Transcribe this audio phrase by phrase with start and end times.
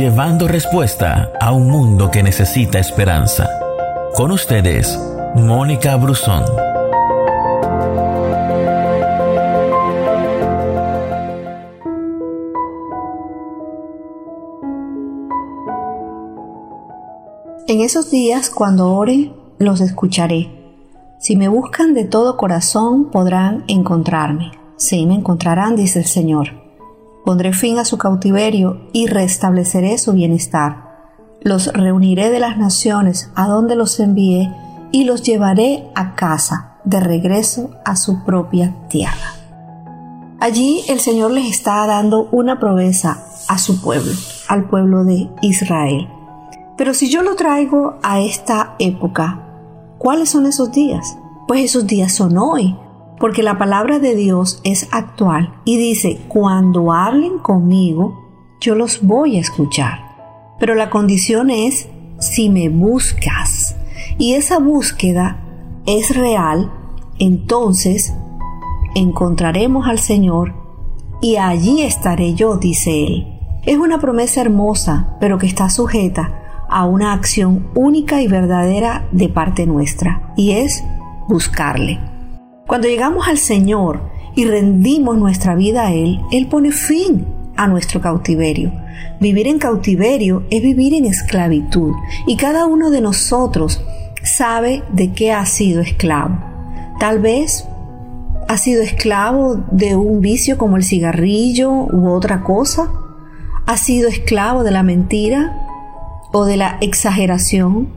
[0.00, 3.46] llevando respuesta a un mundo que necesita esperanza.
[4.14, 4.98] Con ustedes,
[5.34, 6.42] Mónica Brusón.
[17.68, 20.48] En esos días, cuando oren, los escucharé.
[21.18, 24.52] Si me buscan de todo corazón, podrán encontrarme.
[24.78, 26.69] Sí, me encontrarán, dice el Señor.
[27.24, 30.90] Pondré fin a su cautiverio y restableceré su bienestar.
[31.42, 34.52] Los reuniré de las naciones a donde los envié
[34.92, 39.34] y los llevaré a casa, de regreso a su propia tierra.
[40.40, 44.12] Allí el Señor les está dando una promesa a su pueblo,
[44.48, 46.08] al pueblo de Israel.
[46.78, 49.44] Pero si yo lo traigo a esta época,
[49.98, 51.18] ¿cuáles son esos días?
[51.46, 52.74] Pues esos días son hoy,
[53.20, 58.18] porque la palabra de Dios es actual y dice, cuando hablen conmigo,
[58.60, 60.00] yo los voy a escuchar.
[60.58, 61.86] Pero la condición es
[62.18, 63.76] si me buscas.
[64.16, 65.38] Y esa búsqueda
[65.86, 66.72] es real,
[67.18, 68.14] entonces
[68.94, 70.54] encontraremos al Señor
[71.20, 73.38] y allí estaré yo, dice Él.
[73.66, 79.28] Es una promesa hermosa, pero que está sujeta a una acción única y verdadera de
[79.28, 80.82] parte nuestra, y es
[81.28, 82.09] buscarle.
[82.70, 84.00] Cuando llegamos al Señor
[84.36, 88.70] y rendimos nuestra vida a Él, Él pone fin a nuestro cautiverio.
[89.18, 91.92] Vivir en cautiverio es vivir en esclavitud,
[92.28, 93.82] y cada uno de nosotros
[94.22, 96.38] sabe de qué ha sido esclavo.
[97.00, 97.66] Tal vez
[98.46, 102.88] ha sido esclavo de un vicio como el cigarrillo u otra cosa.
[103.66, 105.56] Ha sido esclavo de la mentira,
[106.30, 107.88] o de la exageración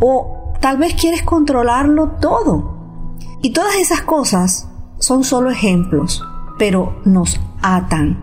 [0.00, 2.69] o tal vez quieres controlarlo todo.
[3.42, 6.22] Y todas esas cosas son solo ejemplos,
[6.58, 8.22] pero nos atan.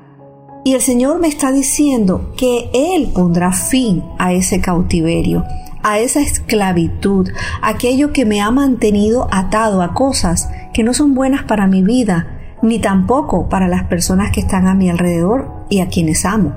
[0.64, 5.44] Y el Señor me está diciendo que Él pondrá fin a ese cautiverio,
[5.82, 7.30] a esa esclavitud,
[7.62, 12.28] aquello que me ha mantenido atado a cosas que no son buenas para mi vida,
[12.62, 16.54] ni tampoco para las personas que están a mi alrededor y a quienes amo.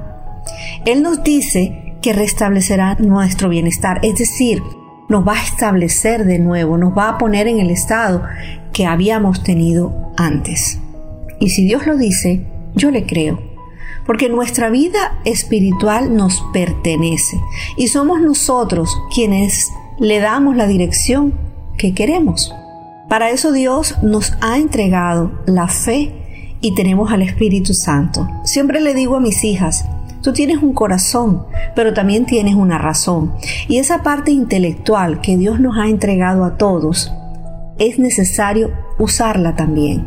[0.84, 4.62] Él nos dice que restablecerá nuestro bienestar, es decir,
[5.08, 8.22] nos va a establecer de nuevo, nos va a poner en el estado
[8.72, 10.78] que habíamos tenido antes.
[11.38, 13.40] Y si Dios lo dice, yo le creo,
[14.06, 17.40] porque nuestra vida espiritual nos pertenece
[17.76, 21.34] y somos nosotros quienes le damos la dirección
[21.76, 22.54] que queremos.
[23.08, 26.12] Para eso Dios nos ha entregado la fe
[26.60, 28.28] y tenemos al Espíritu Santo.
[28.44, 29.84] Siempre le digo a mis hijas,
[30.22, 33.32] Tú tienes un corazón, pero también tienes una razón.
[33.68, 37.10] Y esa parte intelectual que Dios nos ha entregado a todos,
[37.80, 40.06] es necesario usarla también.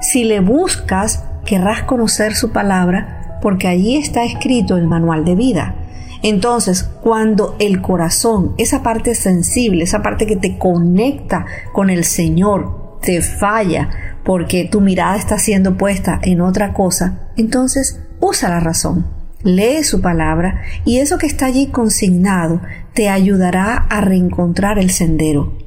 [0.00, 5.76] Si le buscas, querrás conocer su palabra, porque allí está escrito el manual de vida.
[6.22, 12.98] Entonces, cuando el corazón, esa parte sensible, esa parte que te conecta con el Señor,
[13.00, 13.90] te falla
[14.24, 20.00] porque tu mirada está siendo puesta en otra cosa, entonces usa la razón lee su
[20.00, 22.60] palabra y eso que está allí consignado
[22.94, 25.61] te ayudará a reencontrar el sendero.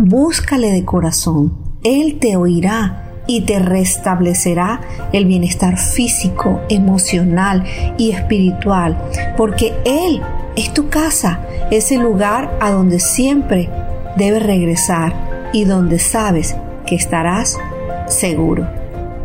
[0.00, 4.80] Búscale de corazón, Él te oirá y te restablecerá
[5.12, 7.64] el bienestar físico, emocional
[7.96, 8.96] y espiritual,
[9.36, 10.22] porque Él
[10.54, 11.40] es tu casa,
[11.72, 13.68] es el lugar a donde siempre
[14.16, 16.56] debes regresar y donde sabes
[16.86, 17.58] que estarás
[18.06, 18.68] seguro.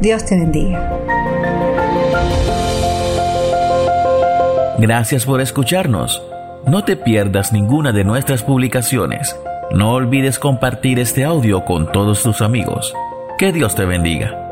[0.01, 0.91] Dios te bendiga.
[4.79, 6.23] Gracias por escucharnos.
[6.65, 9.35] No te pierdas ninguna de nuestras publicaciones.
[9.71, 12.93] No olvides compartir este audio con todos tus amigos.
[13.37, 14.42] Que Dios te bendiga.